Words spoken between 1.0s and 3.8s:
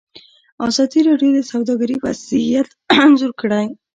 راډیو د سوداګري وضعیت انځور کړی.